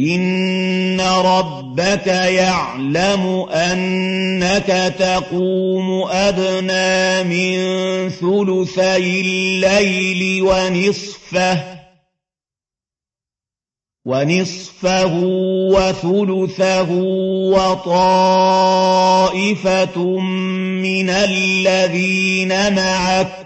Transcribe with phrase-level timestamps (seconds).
[0.00, 11.80] إن ربك يعلم أنك تقوم أدنى من ثلثي الليل ونصفه
[14.04, 15.14] ونصفه
[15.74, 16.90] وثلثه
[17.52, 18.78] وطائفة
[20.80, 23.39] من الذين معك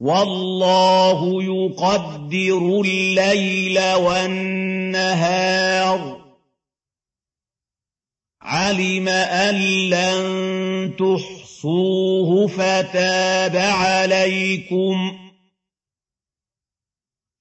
[0.00, 5.16] والله يقدر الليل والنهار.
[8.42, 9.54] علم أن
[9.90, 15.18] لن تحصوه فتاب عليكم.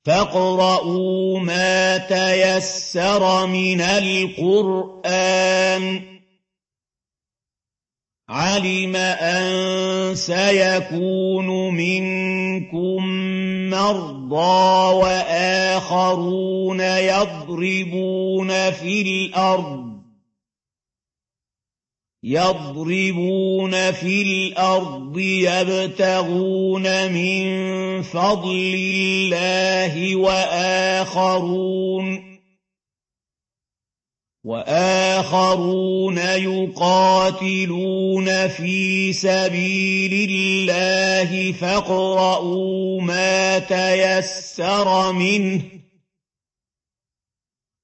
[0.06, 5.36] فاقرؤوا ما تيسر من القرآن.
[8.30, 11.74] علم أن سيكون
[12.56, 13.06] منكم
[13.70, 19.96] مرضى وآخرون يضربون في الأرض
[22.24, 31.56] يضربون في الأرض يبتغون من فضل الله وآخرون
[34.46, 37.68] وآخرون يقاتلون
[38.48, 45.62] في سبيل الله فاقرؤوا ما تيسر منه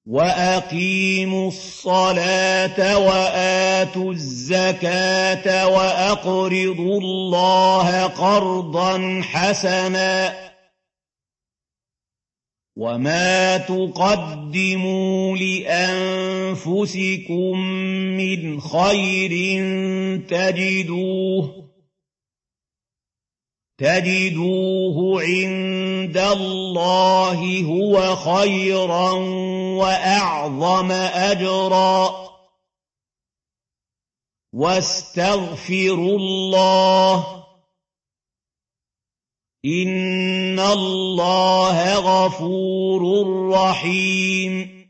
[0.05, 10.50] وأقيموا الصلاة وآتوا الزكاة وأقرضوا الله قرضا حسناً
[12.81, 16.57] وما تقدموا لأنفسكم
[18.17, 19.31] من خير
[20.27, 21.69] تجدوه
[23.77, 29.11] تجدوه عند الله هو خيرا
[29.77, 32.15] وأعظم أجرا
[34.53, 37.40] واستغفروا الله
[39.65, 44.87] إن الله غفور رحيم.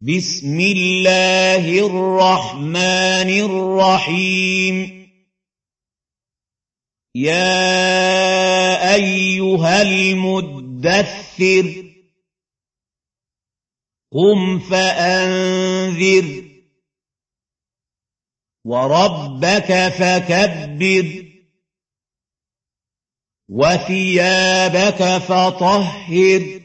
[0.00, 5.06] بسم الله الرحمن الرحيم.
[7.14, 11.84] يا أيها المدثر
[14.12, 16.44] قم فأنذر
[18.64, 21.33] وربك فكبر.
[23.48, 26.60] وثيابك فطهر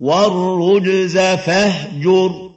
[0.00, 2.50] والرجز فاهجر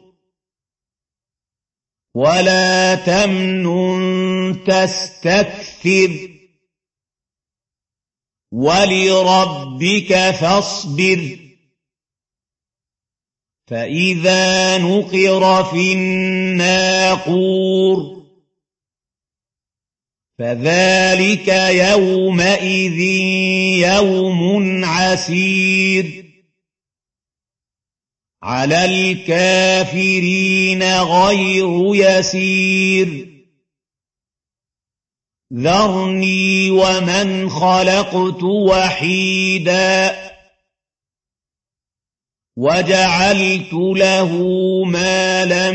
[2.15, 6.29] ولا تمنن تستكثر
[8.51, 11.39] ولربك فاصبر.
[13.67, 17.43] فإذا نقر في الناقور
[20.39, 22.99] فذلك يومئذ
[23.79, 26.25] يوم عسير.
[28.43, 33.29] على الكافرين غير يسير.
[35.53, 40.23] ذرني ومن خلقت وحيدا.
[42.57, 44.31] وجعلت له
[44.85, 45.71] مالا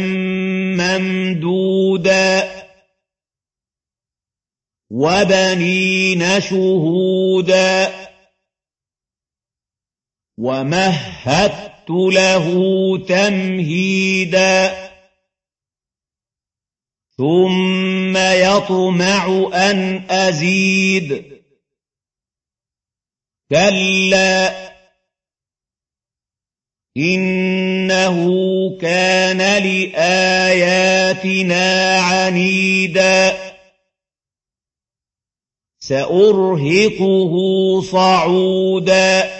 [0.76, 1.57] ممدودا.
[4.98, 7.92] وبنين شهودا
[10.38, 12.46] ومهدت له
[13.08, 14.88] تمهيدا
[17.16, 21.38] ثم يطمع أن أزيد
[23.50, 24.68] كلا
[26.96, 28.26] إنه
[28.80, 30.80] كان لآياتنا
[32.00, 33.47] عنيداً
[35.88, 37.34] سأرهقه
[37.80, 39.37] صعودا.